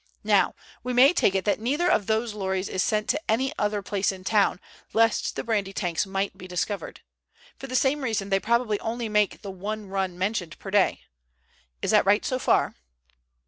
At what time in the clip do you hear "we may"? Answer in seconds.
0.81-1.13